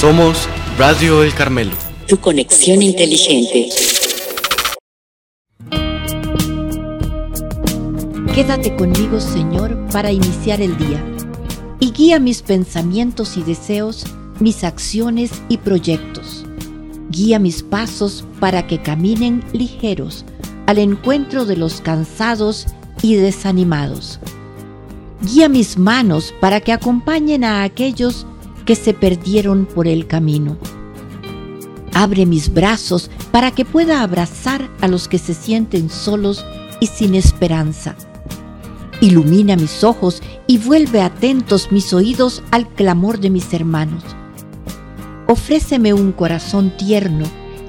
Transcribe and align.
Somos 0.00 0.48
Radio 0.78 1.24
El 1.24 1.34
Carmelo. 1.34 1.72
Tu 2.06 2.20
conexión 2.20 2.82
inteligente. 2.82 3.68
Quédate 8.32 8.76
conmigo, 8.76 9.18
Señor, 9.18 9.76
para 9.90 10.12
iniciar 10.12 10.60
el 10.60 10.78
día 10.78 11.04
y 11.80 11.90
guía 11.90 12.20
mis 12.20 12.42
pensamientos 12.42 13.36
y 13.36 13.42
deseos, 13.42 14.04
mis 14.38 14.62
acciones 14.62 15.32
y 15.48 15.56
proyectos. 15.56 16.46
Guía 17.10 17.40
mis 17.40 17.64
pasos 17.64 18.24
para 18.38 18.68
que 18.68 18.80
caminen 18.80 19.42
ligeros 19.52 20.24
al 20.66 20.78
encuentro 20.78 21.44
de 21.44 21.56
los 21.56 21.80
cansados 21.80 22.68
y 23.02 23.16
desanimados. 23.16 24.20
Guía 25.22 25.48
mis 25.48 25.76
manos 25.76 26.32
para 26.40 26.60
que 26.60 26.72
acompañen 26.72 27.42
a 27.42 27.64
aquellos 27.64 28.22
que 28.22 28.37
se 28.74 28.94
perdieron 28.94 29.66
por 29.66 29.86
el 29.86 30.06
camino. 30.06 30.56
Abre 31.94 32.26
mis 32.26 32.52
brazos 32.52 33.10
para 33.30 33.50
que 33.50 33.64
pueda 33.64 34.02
abrazar 34.02 34.70
a 34.80 34.88
los 34.88 35.08
que 35.08 35.18
se 35.18 35.34
sienten 35.34 35.90
solos 35.90 36.44
y 36.80 36.86
sin 36.86 37.14
esperanza. 37.14 37.96
Ilumina 39.00 39.56
mis 39.56 39.84
ojos 39.84 40.22
y 40.46 40.58
vuelve 40.58 41.00
atentos 41.02 41.70
mis 41.70 41.92
oídos 41.92 42.42
al 42.50 42.68
clamor 42.68 43.20
de 43.20 43.30
mis 43.30 43.52
hermanos. 43.52 44.04
Ofréceme 45.26 45.92
un 45.92 46.12
corazón 46.12 46.72
tierno, 46.76 47.26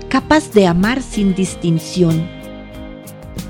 capaz 0.09 0.51
de 0.53 0.65
amar 0.65 1.01
sin 1.01 1.35
distinción. 1.35 2.27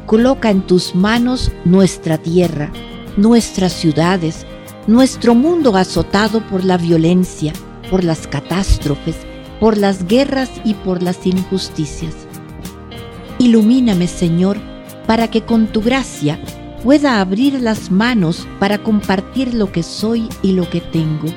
Coloca 0.06 0.50
en 0.50 0.62
tus 0.62 0.96
manos 0.96 1.52
nuestra 1.64 2.18
tierra, 2.18 2.72
nuestras 3.18 3.74
ciudades, 3.74 4.46
nuestro 4.90 5.36
mundo 5.36 5.78
azotado 5.78 6.42
por 6.48 6.64
la 6.64 6.76
violencia, 6.76 7.54
por 7.92 8.04
las 8.04 8.26
catástrofes, 8.26 9.18
por 9.60 9.78
las 9.78 10.08
guerras 10.08 10.50
y 10.64 10.74
por 10.74 11.04
las 11.04 11.28
injusticias. 11.28 12.16
Ilumíname, 13.38 14.08
Señor, 14.08 14.58
para 15.06 15.30
que 15.30 15.44
con 15.44 15.68
tu 15.68 15.84
gracia 15.84 16.40
pueda 16.84 17.22
abrir 17.22 17.62
las 17.62 17.92
manos 17.92 18.48
para 18.58 18.80
compartir 18.80 19.54
lo 19.54 19.72
que 19.72 19.84
soy 19.84 20.28
y 20.42 20.54
lo 20.54 20.68
que 20.68 20.82
tengo, 20.82 21.28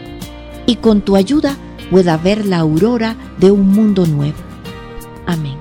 y 0.65 0.77
con 0.77 1.03
tu 1.03 1.15
ayuda 1.15 1.55
pueda 1.91 2.17
ver 2.17 2.47
la 2.47 2.61
aurora 2.61 3.17
de 3.39 3.51
un 3.51 3.69
mundo 3.69 4.07
nuevo. 4.07 4.39
Amén. 5.27 5.59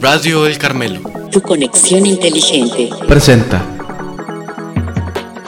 Radio 0.00 0.46
El 0.46 0.56
Carmelo. 0.56 1.15
Tu 1.36 1.42
conexión 1.42 2.06
inteligente. 2.06 2.88
Presenta. 3.06 3.62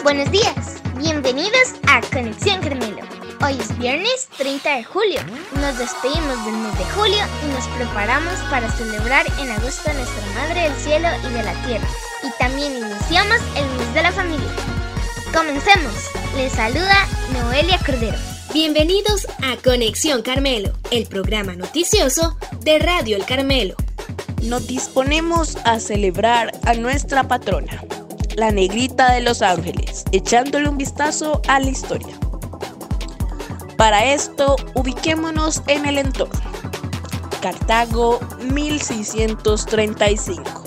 Buenos 0.03 0.31
días, 0.31 0.83
bienvenidos 0.99 1.73
a 1.87 2.03
Conexión 2.13 2.61
Carmelo. 2.61 2.99
Hoy 3.43 3.57
es 3.59 3.79
viernes 3.79 4.29
30 4.37 4.77
de 4.77 4.85
julio. 4.85 5.19
Nos 5.55 5.79
despedimos 5.79 6.45
del 6.45 6.57
mes 6.57 6.79
de 6.79 6.85
julio 6.95 7.25
y 7.43 7.55
nos 7.55 7.67
preparamos 7.69 8.35
para 8.51 8.71
celebrar 8.73 9.25
en 9.41 9.51
agosto 9.51 9.91
a 9.91 9.95
nuestra 9.95 10.27
Madre 10.35 10.65
del 10.65 10.75
Cielo 10.75 11.09
y 11.27 11.33
de 11.33 11.43
la 11.43 11.55
Tierra. 11.67 11.89
Y 12.23 12.39
también 12.39 12.71
iniciamos 12.77 13.39
el 13.57 13.67
mes 13.79 13.95
de 13.95 14.03
la 14.03 14.13
familia. 14.13 14.51
Comencemos. 15.33 15.95
Les 16.37 16.53
saluda 16.53 17.09
Noelia 17.33 17.79
Cordero. 17.79 18.19
Bienvenidos 18.53 19.27
a 19.43 19.57
Conexión 19.57 20.21
Carmelo, 20.21 20.71
el 20.91 21.07
programa 21.07 21.57
noticioso 21.57 22.37
de 22.61 22.79
Radio 22.79 23.17
El 23.17 23.25
Carmelo. 23.25 23.75
Nos 24.43 24.67
disponemos 24.69 25.57
a 25.65 25.81
celebrar 25.81 26.53
a 26.65 26.75
nuestra 26.75 27.27
patrona, 27.27 27.83
la 28.37 28.53
negrita 28.53 29.13
de 29.13 29.21
los 29.21 29.43
ángeles, 29.43 30.05
echándole 30.13 30.69
un 30.69 30.79
vistazo 30.79 31.43
a 31.49 31.59
la 31.59 31.69
historia. 31.69 32.17
Para 33.77 34.05
esto, 34.05 34.55
ubiquémonos 34.75 35.63
en 35.67 35.87
el 35.87 35.99
entorno. 35.99 36.41
Cartago 37.43 38.21
1635. 38.53 40.65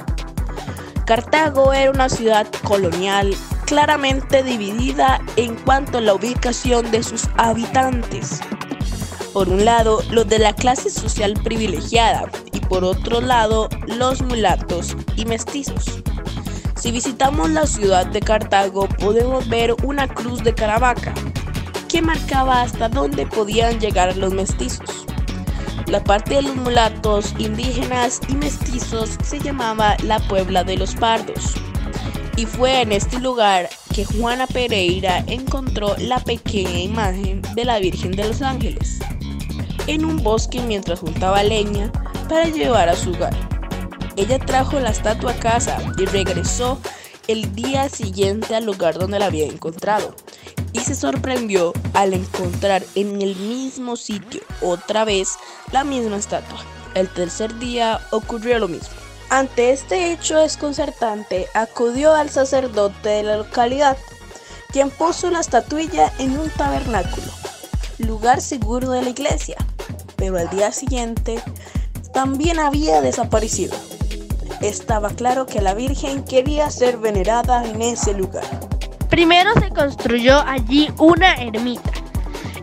Cartago 1.06 1.72
era 1.74 1.92
una 1.92 2.10
ciudad 2.10 2.48
colonial 2.64 3.34
claramente 3.66 4.44
dividida 4.44 5.22
en 5.38 5.56
cuanto 5.56 6.00
a 6.00 6.02
la 6.02 6.14
ubicación 6.14 6.92
de 6.92 7.04
sus 7.04 7.30
habitantes. 7.38 8.42
Por 9.32 9.48
un 9.48 9.64
lado, 9.64 10.04
los 10.12 10.28
de 10.28 10.40
la 10.40 10.54
clase 10.54 10.90
social 10.90 11.36
privilegiada 11.42 12.30
por 12.72 12.86
otro 12.86 13.20
lado, 13.20 13.68
los 13.86 14.22
mulatos 14.22 14.96
y 15.18 15.26
mestizos. 15.26 15.84
Si 16.78 16.90
visitamos 16.90 17.50
la 17.50 17.68
ciudad 17.68 18.06
de 18.06 18.22
Cartago, 18.22 18.88
podemos 18.88 19.50
ver 19.50 19.76
una 19.84 20.08
cruz 20.08 20.42
de 20.42 20.56
Caravaca 20.56 21.14
que 21.90 22.02
marcaba 22.02 22.62
hasta 22.62 22.88
dónde 22.88 23.28
podían 23.28 23.82
llegar 23.82 24.16
los 24.16 24.34
mestizos. 24.34 25.06
La 25.88 26.02
parte 26.02 26.36
de 26.36 26.44
los 26.44 26.56
mulatos, 26.56 27.36
indígenas 27.38 28.22
y 28.30 28.36
mestizos 28.36 29.18
se 29.22 29.40
llamaba 29.40 29.98
la 30.06 30.20
Puebla 30.20 30.64
de 30.64 30.78
los 30.78 30.96
Pardos. 30.96 31.56
Y 32.38 32.46
fue 32.46 32.84
en 32.84 32.94
este 32.94 33.20
lugar 33.20 33.68
que 33.94 34.06
Juana 34.06 34.48
Pereira 34.48 35.26
encontró 35.28 35.94
la 35.98 36.22
pequeña 36.22 36.80
imagen 36.80 37.42
de 37.54 37.66
la 37.66 37.80
Virgen 37.80 38.14
de 38.14 38.30
los 38.30 38.42
Ángeles 38.42 39.00
en 39.88 40.06
un 40.06 40.24
bosque 40.24 40.62
mientras 40.62 41.00
juntaba 41.00 41.44
leña 41.44 41.92
para 42.32 42.48
llevar 42.48 42.88
a 42.88 42.96
su 42.96 43.12
hogar. 43.12 43.34
Ella 44.16 44.40
trajo 44.40 44.80
la 44.80 44.92
estatua 44.92 45.34
a 45.34 45.40
casa 45.40 45.78
y 45.98 46.06
regresó 46.06 46.80
el 47.28 47.54
día 47.54 47.90
siguiente 47.90 48.56
al 48.56 48.64
lugar 48.64 48.98
donde 48.98 49.20
la 49.20 49.26
había 49.26 49.46
encontrado 49.46 50.16
y 50.72 50.80
se 50.80 50.96
sorprendió 50.96 51.74
al 51.94 52.14
encontrar 52.14 52.84
en 52.96 53.22
el 53.22 53.36
mismo 53.36 53.98
sitio 53.98 54.40
otra 54.62 55.04
vez 55.04 55.34
la 55.74 55.84
misma 55.84 56.16
estatua. 56.16 56.60
El 56.94 57.10
tercer 57.10 57.60
día 57.60 58.00
ocurrió 58.12 58.60
lo 58.60 58.70
mismo. 58.70 58.96
Ante 59.30 59.72
este 59.72 60.14
hecho 60.14 60.38
desconcertante, 60.38 61.48
acudió 61.54 62.16
al 62.16 62.30
sacerdote 62.30 63.10
de 63.10 63.24
la 63.24 63.36
localidad, 63.36 63.98
quien 64.72 64.90
puso 64.90 65.30
la 65.32 65.42
estatuilla 65.42 66.14
en 66.18 66.40
un 66.40 66.50
tabernáculo, 66.52 67.28
lugar 67.98 68.40
seguro 68.40 68.92
de 68.92 69.02
la 69.02 69.10
iglesia, 69.10 69.58
pero 70.16 70.38
al 70.38 70.50
día 70.50 70.72
siguiente 70.72 71.44
también 72.14 72.60
había 72.60 73.02
desaparecido. 73.02 73.76
Estaba 74.62 75.10
claro 75.10 75.46
que 75.46 75.62
la 75.62 75.74
Virgen 75.74 76.24
quería 76.24 76.70
ser 76.70 76.98
venerada 76.98 77.66
en 77.66 77.82
ese 77.82 78.14
lugar. 78.14 78.44
Primero 79.10 79.52
se 79.60 79.70
construyó 79.70 80.40
allí 80.46 80.90
una 80.98 81.34
ermita 81.34 81.92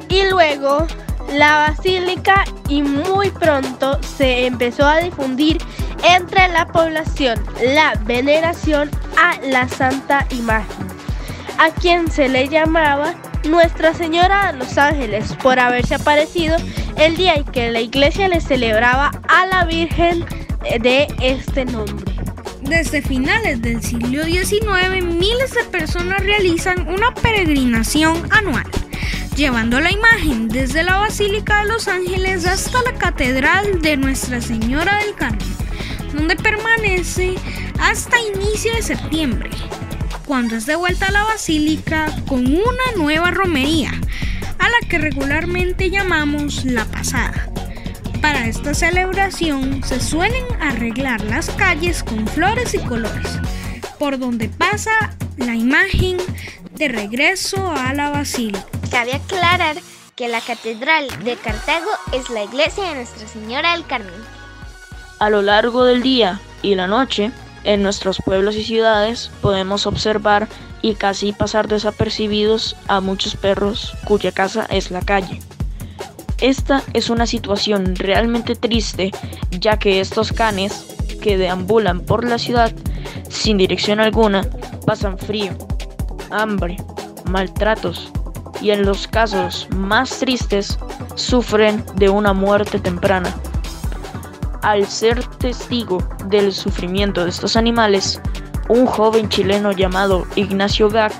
y 0.08 0.22
luego 0.31 0.87
la 1.34 1.69
basílica 1.69 2.44
y 2.69 2.82
muy 2.82 3.31
pronto 3.31 3.98
se 4.03 4.47
empezó 4.47 4.87
a 4.87 4.98
difundir 4.98 5.58
entre 6.03 6.48
la 6.48 6.66
población 6.66 7.38
la 7.75 7.94
veneración 8.04 8.91
a 9.19 9.38
la 9.42 9.69
Santa 9.69 10.26
Imagen, 10.31 10.87
a 11.58 11.70
quien 11.70 12.10
se 12.10 12.28
le 12.28 12.48
llamaba 12.48 13.14
Nuestra 13.48 13.92
Señora 13.92 14.53
de 14.53 14.58
los 14.58 14.78
Ángeles 14.78 15.34
por 15.42 15.58
haberse 15.58 15.97
aparecido 15.97 16.56
el 16.98 17.16
día 17.16 17.34
en 17.34 17.44
que 17.44 17.70
la 17.70 17.81
iglesia 17.81 18.28
le 18.28 18.41
celebraba 18.41 19.10
a 19.28 19.47
la 19.47 19.64
Virgen 19.64 20.25
de 20.81 21.06
este 21.22 21.64
nombre. 21.64 22.12
Desde 22.60 23.03
finales 23.03 23.62
del 23.62 23.82
siglo 23.82 24.25
XIX, 24.25 25.04
miles 25.04 25.54
de 25.54 25.64
personas 25.70 26.22
realizan 26.22 26.88
una 26.88 27.14
peregrinación 27.14 28.26
anual, 28.31 28.66
llevando 29.37 29.81
la 29.81 29.92
imagen 29.92 30.48
desde 30.48 30.82
la 30.82 30.97
Basílica 30.97 31.62
de 31.62 31.69
los 31.69 31.87
Ángeles 31.87 32.47
hasta 32.47 32.82
la 32.82 32.92
Catedral 32.94 33.81
de 33.81 33.96
Nuestra 33.96 34.40
Señora 34.40 34.99
del 34.99 35.14
Carmen, 35.14 35.56
donde 36.12 36.34
permanece 36.34 37.37
hasta 37.81 38.17
inicio 38.20 38.75
de 38.75 38.82
septiembre, 38.82 39.50
cuando 40.26 40.56
es 40.56 40.67
devuelta 40.67 41.06
a 41.06 41.12
la 41.12 41.23
Basílica 41.23 42.12
con 42.26 42.44
una 42.44 42.93
nueva 42.96 43.31
romería, 43.31 43.93
a 44.58 44.69
la 44.69 44.88
que 44.88 44.99
regularmente 44.99 45.90
llamamos 45.90 46.64
la 46.64 46.84
pasada. 46.87 47.50
Para 48.20 48.46
esta 48.46 48.75
celebración 48.75 49.82
se 49.84 50.00
suelen 50.00 50.44
arreglar 50.60 51.20
las 51.22 51.50
calles 51.50 52.02
con 52.02 52.26
flores 52.26 52.75
y 52.75 52.78
colores, 52.78 53.38
por 53.99 54.19
donde 54.19 54.49
pasa 54.49 54.90
la 55.37 55.55
imagen 55.55 56.16
de 56.75 56.88
regreso 56.88 57.72
a 57.72 57.94
la 57.94 58.10
basílica. 58.10 58.64
Cabe 58.90 59.14
aclarar 59.14 59.76
que 60.16 60.28
la 60.28 60.40
Catedral 60.40 61.06
de 61.25 61.37
Cartago 61.37 61.90
es 62.12 62.28
la 62.31 62.43
iglesia 62.43 62.88
de 62.88 62.94
Nuestra 62.96 63.28
Señora 63.28 63.72
del 63.72 63.87
Carmen. 63.87 64.12
A 65.20 65.31
lo 65.31 65.43
largo 65.43 65.84
del 65.84 66.02
día 66.02 66.40
y 66.62 66.75
la 66.75 66.88
noche, 66.88 67.31
en 67.64 67.82
nuestros 67.82 68.19
pueblos 68.25 68.56
y 68.56 68.64
ciudades 68.64 69.31
podemos 69.40 69.87
observar 69.87 70.49
y 70.82 70.94
casi 70.94 71.32
pasar 71.32 71.69
desapercibidos 71.69 72.76
a 72.86 73.00
muchos 73.00 73.36
perros 73.36 73.96
cuya 74.04 74.32
casa 74.32 74.66
es 74.70 74.90
la 74.90 75.00
calle. 75.00 75.40
Esta 76.40 76.82
es 76.92 77.10
una 77.10 77.26
situación 77.26 77.96
realmente 77.96 78.54
triste, 78.54 79.10
ya 79.50 79.78
que 79.78 80.00
estos 80.00 80.32
canes 80.32 80.86
que 81.20 81.36
deambulan 81.36 82.00
por 82.00 82.25
la 82.25 82.38
ciudad 82.38 82.72
sin 83.28 83.58
dirección 83.58 83.98
alguna 83.98 84.46
pasan 84.86 85.19
frío, 85.19 85.52
hambre, 86.30 86.76
maltratos 87.28 88.12
y 88.60 88.70
en 88.70 88.84
los 88.84 89.06
casos 89.08 89.69
más 89.75 90.19
tristes 90.19 90.78
sufren 91.14 91.84
de 91.96 92.08
una 92.08 92.32
muerte 92.32 92.78
temprana. 92.78 93.34
Al 94.62 94.86
ser 94.86 95.25
testigo 95.38 95.98
del 96.26 96.52
sufrimiento 96.52 97.25
de 97.25 97.30
estos 97.30 97.56
animales, 97.56 98.20
un 98.69 98.87
joven 98.87 99.29
chileno 99.29 99.73
llamado 99.73 100.26
Ignacio 100.37 100.88
Gac 100.88 101.12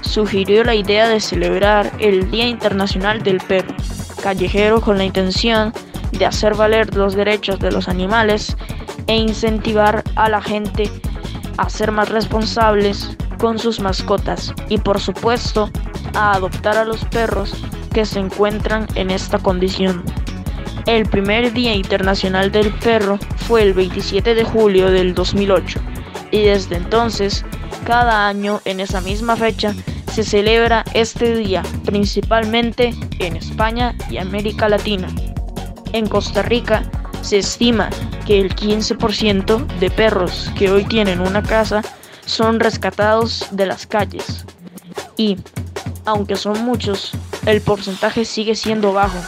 sugirió 0.00 0.64
la 0.64 0.74
idea 0.74 1.08
de 1.08 1.20
celebrar 1.20 1.92
el 1.98 2.30
Día 2.30 2.46
Internacional 2.46 3.22
del 3.22 3.38
Perro 3.38 3.74
Callejero 4.22 4.80
con 4.80 4.98
la 4.98 5.04
intención 5.04 5.72
de 6.12 6.26
hacer 6.26 6.54
valer 6.54 6.94
los 6.94 7.14
derechos 7.14 7.58
de 7.60 7.70
los 7.70 7.88
animales 7.88 8.56
e 9.06 9.16
incentivar 9.16 10.02
a 10.16 10.28
la 10.28 10.40
gente 10.40 10.90
a 11.58 11.68
ser 11.68 11.92
más 11.92 12.08
responsables 12.08 13.16
con 13.38 13.58
sus 13.58 13.80
mascotas 13.80 14.52
y 14.68 14.78
por 14.78 15.00
supuesto 15.00 15.70
a 16.14 16.32
adoptar 16.32 16.76
a 16.76 16.84
los 16.84 17.04
perros 17.04 17.54
que 17.92 18.04
se 18.04 18.18
encuentran 18.18 18.86
en 18.94 19.10
esta 19.10 19.38
condición. 19.38 20.02
El 20.86 21.08
primer 21.08 21.52
Día 21.52 21.74
Internacional 21.74 22.50
del 22.50 22.72
Perro 22.72 23.18
fue 23.36 23.62
el 23.62 23.74
27 23.74 24.34
de 24.34 24.44
julio 24.44 24.90
del 24.90 25.14
2008 25.14 25.80
y 26.30 26.42
desde 26.42 26.76
entonces, 26.76 27.44
cada 27.84 28.28
año 28.28 28.60
en 28.64 28.80
esa 28.80 29.00
misma 29.00 29.36
fecha, 29.36 29.74
se 30.12 30.24
celebra 30.24 30.84
este 30.94 31.34
día 31.34 31.62
principalmente 31.84 32.94
en 33.18 33.36
España 33.36 33.94
y 34.08 34.16
América 34.18 34.68
Latina. 34.68 35.08
En 35.92 36.06
Costa 36.06 36.42
Rica 36.42 36.82
se 37.20 37.38
estima 37.38 37.90
que 38.26 38.40
el 38.40 38.54
15% 38.54 39.66
de 39.78 39.90
perros 39.90 40.50
que 40.56 40.70
hoy 40.70 40.84
tienen 40.84 41.20
una 41.20 41.42
casa 41.42 41.82
son 42.24 42.60
rescatados 42.60 43.46
de 43.50 43.66
las 43.66 43.86
calles. 43.86 44.44
Y, 45.16 45.38
aunque 46.04 46.36
son 46.36 46.64
muchos, 46.64 47.12
el 47.46 47.60
porcentaje 47.60 48.24
sigue 48.24 48.54
siendo 48.54 48.92
bajo. 48.92 49.18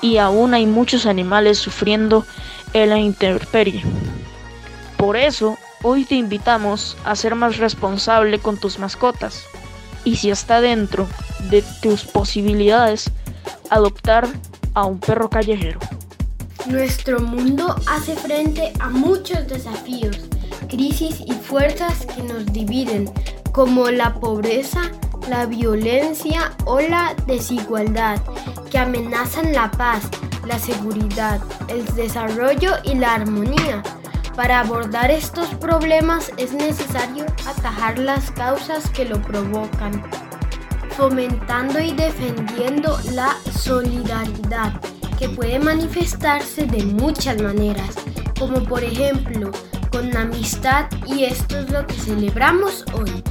Y 0.00 0.18
aún 0.18 0.54
hay 0.54 0.66
muchos 0.66 1.06
animales 1.06 1.58
sufriendo 1.58 2.24
en 2.72 2.90
la 2.90 2.98
intemperie. 2.98 3.82
Por 4.96 5.16
eso, 5.16 5.58
hoy 5.82 6.04
te 6.04 6.14
invitamos 6.14 6.96
a 7.04 7.14
ser 7.16 7.34
más 7.34 7.58
responsable 7.58 8.38
con 8.38 8.56
tus 8.56 8.78
mascotas. 8.78 9.44
Y 10.04 10.16
si 10.16 10.30
está 10.30 10.60
dentro 10.60 11.06
de 11.50 11.62
tus 11.82 12.04
posibilidades, 12.04 13.10
adoptar 13.70 14.28
a 14.74 14.84
un 14.84 14.98
perro 14.98 15.28
callejero. 15.28 15.80
Nuestro 16.66 17.20
mundo 17.20 17.74
hace 17.86 18.14
frente 18.14 18.72
a 18.78 18.90
muchos 18.90 19.46
desafíos, 19.46 20.18
crisis 20.68 21.20
y 21.26 21.32
fuerzas 21.32 22.06
que 22.06 22.22
nos 22.22 22.46
dividen, 22.46 23.10
como 23.52 23.90
la 23.90 24.14
pobreza, 24.14 24.82
la 25.28 25.46
violencia 25.46 26.52
o 26.64 26.80
la 26.80 27.14
desigualdad, 27.26 28.20
que 28.70 28.78
amenazan 28.78 29.52
la 29.52 29.70
paz, 29.70 30.02
la 30.46 30.58
seguridad, 30.58 31.40
el 31.68 31.84
desarrollo 31.94 32.72
y 32.84 32.94
la 32.94 33.14
armonía. 33.14 33.82
Para 34.38 34.60
abordar 34.60 35.10
estos 35.10 35.48
problemas 35.56 36.30
es 36.36 36.52
necesario 36.52 37.26
atajar 37.44 37.98
las 37.98 38.30
causas 38.30 38.88
que 38.90 39.04
lo 39.04 39.20
provocan, 39.20 40.00
fomentando 40.90 41.80
y 41.80 41.92
defendiendo 41.92 43.00
la 43.14 43.34
solidaridad 43.50 44.80
que 45.18 45.28
puede 45.28 45.58
manifestarse 45.58 46.66
de 46.66 46.84
muchas 46.84 47.42
maneras, 47.42 47.96
como 48.38 48.62
por 48.62 48.84
ejemplo 48.84 49.50
con 49.90 50.16
amistad 50.16 50.86
y 51.04 51.24
esto 51.24 51.58
es 51.58 51.70
lo 51.70 51.84
que 51.84 51.94
celebramos 51.94 52.84
hoy. 52.92 53.24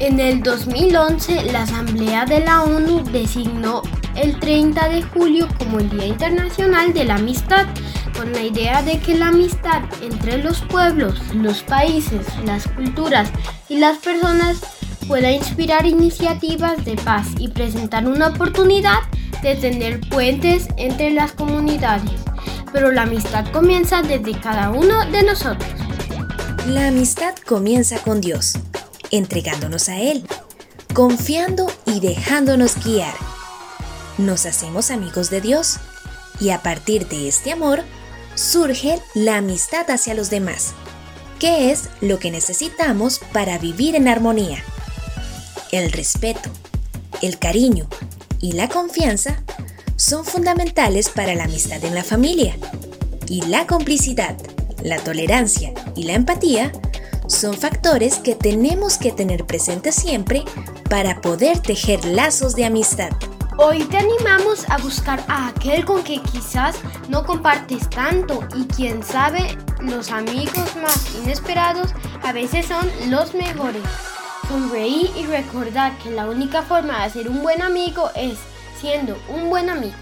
En 0.00 0.18
el 0.18 0.42
2011 0.42 1.52
la 1.52 1.64
Asamblea 1.64 2.24
de 2.24 2.40
la 2.40 2.62
ONU 2.62 3.04
designó 3.12 3.82
el 4.16 4.40
30 4.40 4.88
de 4.88 5.02
julio 5.02 5.46
como 5.58 5.80
el 5.80 5.90
Día 5.90 6.06
Internacional 6.06 6.94
de 6.94 7.04
la 7.04 7.16
Amistad, 7.16 7.66
con 8.16 8.32
la 8.32 8.42
idea 8.42 8.82
de 8.82 8.98
que 9.00 9.16
la 9.16 9.28
amistad 9.28 9.82
entre 10.02 10.38
los 10.38 10.60
pueblos, 10.62 11.20
los 11.34 11.62
países, 11.62 12.26
las 12.44 12.66
culturas 12.68 13.30
y 13.68 13.78
las 13.78 13.98
personas 13.98 14.58
pueda 15.06 15.30
inspirar 15.30 15.86
iniciativas 15.86 16.84
de 16.84 16.96
paz 16.96 17.26
y 17.38 17.48
presentar 17.48 18.06
una 18.06 18.28
oportunidad 18.28 19.00
de 19.42 19.56
tener 19.56 20.00
puentes 20.08 20.68
entre 20.76 21.10
las 21.10 21.32
comunidades, 21.32 22.20
pero 22.72 22.90
la 22.90 23.02
amistad 23.02 23.46
comienza 23.52 24.02
desde 24.02 24.38
cada 24.40 24.70
uno 24.70 25.04
de 25.10 25.22
nosotros. 25.22 25.70
La 26.66 26.88
amistad 26.88 27.34
comienza 27.46 27.98
con 27.98 28.20
Dios, 28.20 28.54
entregándonos 29.10 29.88
a 29.90 30.00
Él, 30.00 30.26
confiando 30.94 31.70
y 31.84 32.00
dejándonos 32.00 32.82
guiar. 32.82 33.14
Nos 34.16 34.46
hacemos 34.46 34.90
amigos 34.90 35.28
de 35.28 35.40
Dios 35.42 35.78
y 36.40 36.50
a 36.50 36.62
partir 36.62 37.06
de 37.08 37.28
este 37.28 37.52
amor 37.52 37.82
surge 38.34 38.98
la 39.14 39.36
amistad 39.36 39.90
hacia 39.90 40.14
los 40.14 40.30
demás, 40.30 40.74
que 41.38 41.70
es 41.70 41.88
lo 42.00 42.18
que 42.18 42.30
necesitamos 42.30 43.20
para 43.32 43.58
vivir 43.58 43.94
en 43.94 44.08
armonía. 44.08 44.62
El 45.72 45.92
respeto, 45.92 46.50
el 47.22 47.38
cariño 47.38 47.88
y 48.40 48.52
la 48.52 48.68
confianza 48.68 49.42
son 49.96 50.24
fundamentales 50.24 51.08
para 51.08 51.34
la 51.34 51.44
amistad 51.44 51.84
en 51.84 51.94
la 51.94 52.04
familia. 52.04 52.56
Y 53.26 53.42
la 53.42 53.66
complicidad, 53.66 54.36
la 54.82 54.98
tolerancia 54.98 55.72
y 55.96 56.04
la 56.04 56.12
empatía 56.12 56.72
son 57.26 57.54
factores 57.54 58.16
que 58.16 58.34
tenemos 58.34 58.98
que 58.98 59.12
tener 59.12 59.46
presentes 59.46 59.94
siempre 59.94 60.44
para 60.90 61.20
poder 61.20 61.58
tejer 61.60 62.04
lazos 62.04 62.54
de 62.54 62.66
amistad. 62.66 63.10
Hoy 63.56 63.84
te 63.84 63.98
animamos 63.98 64.68
a 64.68 64.78
buscar 64.78 65.24
a 65.28 65.48
aquel 65.48 65.84
con 65.84 66.02
que 66.02 66.20
quizás 66.20 66.76
no 67.08 67.24
compartes 67.24 67.88
tanto 67.88 68.40
y 68.56 68.64
quien 68.64 69.00
sabe, 69.00 69.56
los 69.80 70.10
amigos 70.10 70.74
más 70.82 71.14
inesperados 71.22 71.92
a 72.24 72.32
veces 72.32 72.66
son 72.66 72.90
los 73.10 73.32
mejores 73.32 73.82
sonreír 74.48 75.08
y 75.16 75.26
recordar 75.26 75.96
que 75.98 76.10
la 76.10 76.28
única 76.28 76.62
forma 76.62 77.04
de 77.04 77.10
ser 77.10 77.28
un 77.28 77.42
buen 77.42 77.62
amigo 77.62 78.10
es 78.16 78.38
siendo 78.80 79.16
un 79.28 79.48
buen 79.48 79.70
amigo. 79.70 79.94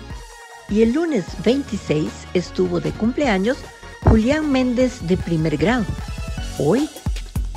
Y 0.71 0.81
el 0.81 0.95
lunes 0.95 1.27
26 1.45 2.11
estuvo 2.33 2.81
de 2.81 2.93
cumpleaños 2.93 3.59
Julián 4.05 4.51
Méndez 4.51 5.06
de 5.06 5.19
primer 5.19 5.59
grado. 5.59 5.85
Hoy 6.59 6.89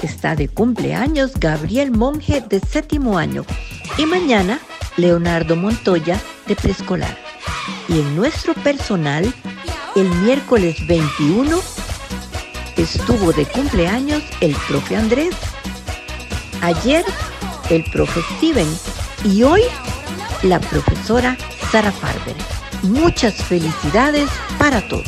está 0.02 0.36
de 0.36 0.50
cumpleaños 0.50 1.40
Gabriel 1.40 1.92
Monge 1.92 2.42
de 2.42 2.60
séptimo 2.60 3.18
año 3.18 3.46
y 3.98 4.06
mañana 4.06 4.60
Leonardo 4.98 5.56
Montoya 5.56 6.20
de 6.48 6.56
preescolar. 6.56 7.18
Y 7.88 8.00
en 8.00 8.16
nuestro 8.16 8.54
personal, 8.56 9.34
el 9.96 10.10
miércoles 10.22 10.86
21 10.88 11.60
estuvo 12.78 13.32
de 13.32 13.46
cumpleaños 13.46 14.22
el 14.42 14.56
profe 14.68 14.98
Andrés 14.98 15.36
Ayer 16.62 17.06
el 17.70 17.84
profe 17.92 18.22
Steven 18.38 18.68
y 19.24 19.44
hoy 19.44 19.62
la 20.44 20.60
profesora 20.60 21.38
Sara 21.72 21.92
Farber. 21.92 22.36
Muchas 22.84 23.36
felicidades 23.36 24.30
para 24.58 24.82
todos. 24.88 25.06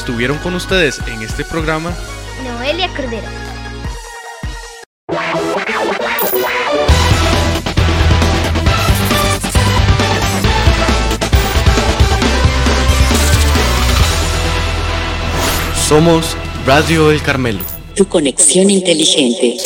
Estuvieron 0.00 0.38
con 0.38 0.54
ustedes 0.54 0.98
en 1.08 1.20
este 1.20 1.44
programa 1.44 1.94
Noelia 2.42 2.88
Cordero. 2.96 3.28
Somos 15.86 16.34
Radio 16.64 17.10
El 17.10 17.20
Carmelo. 17.20 17.60
Tu 17.94 18.08
conexión 18.08 18.70
inteligente. 18.70 19.58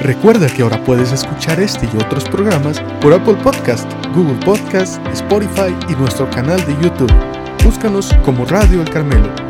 Recuerda 0.00 0.48
que 0.48 0.62
ahora 0.62 0.82
puedes 0.82 1.12
escuchar 1.12 1.60
este 1.60 1.86
y 1.86 1.96
otros 1.96 2.24
programas 2.24 2.80
por 3.00 3.14
Apple 3.14 3.36
Podcast, 3.44 3.88
Google 4.12 4.44
Podcast, 4.44 5.00
Spotify 5.12 5.72
y 5.88 5.92
nuestro 5.92 6.28
canal 6.30 6.58
de 6.66 6.74
YouTube. 6.82 7.33
Búscanos 7.64 8.12
como 8.22 8.44
Radio 8.44 8.82
El 8.82 8.90
Carmelo. 8.90 9.43